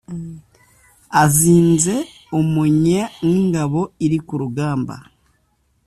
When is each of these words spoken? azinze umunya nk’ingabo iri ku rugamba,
azinze 1.21 1.95
umunya 2.39 3.03
nk’ingabo 3.23 3.81
iri 4.05 4.17
ku 4.25 4.33
rugamba, 4.41 4.95